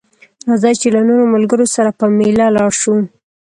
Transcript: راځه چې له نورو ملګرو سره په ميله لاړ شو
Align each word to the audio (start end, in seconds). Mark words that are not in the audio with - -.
راځه 0.49 0.71
چې 0.81 0.87
له 0.95 1.01
نورو 1.07 1.23
ملګرو 1.33 1.65
سره 1.75 1.89
په 1.99 2.05
ميله 2.17 2.45
لاړ 2.55 2.71
شو 2.81 2.95